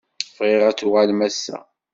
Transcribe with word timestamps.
Bɣiɣ 0.37 0.61
ad 0.69 0.75
tuɣalem 0.77 1.21
ass-a. 1.27 1.57